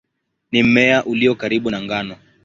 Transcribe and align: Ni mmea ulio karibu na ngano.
Ni 0.51 0.63
mmea 0.63 1.03
ulio 1.05 1.35
karibu 1.35 1.69
na 1.71 1.81
ngano. 1.81 2.15